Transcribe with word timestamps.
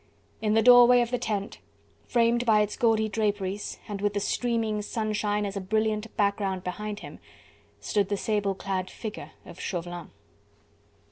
In 0.41 0.55
the 0.55 0.63
doorway 0.63 1.01
of 1.01 1.11
the 1.11 1.19
tent, 1.19 1.59
framed 2.07 2.43
by 2.43 2.61
its 2.61 2.75
gaudy 2.75 3.07
draperies, 3.07 3.77
and 3.87 4.01
with 4.01 4.15
the 4.15 4.19
streaming 4.19 4.81
sunshine 4.81 5.45
as 5.45 5.55
a 5.55 5.61
brilliant 5.61 6.17
background 6.17 6.63
behind 6.63 7.01
him, 7.01 7.19
stood 7.81 8.09
the 8.09 8.17
sable 8.17 8.55
clad 8.55 8.89
figure 8.89 9.33
of 9.45 9.59
Chauvelin. 9.59 10.09